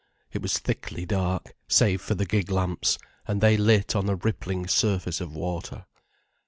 [0.33, 4.67] It was thickly dark, save for the gig lamps, and they lit on a rippling
[4.67, 5.85] surface of water.